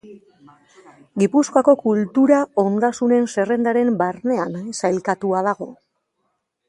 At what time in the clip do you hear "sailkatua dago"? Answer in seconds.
4.83-5.69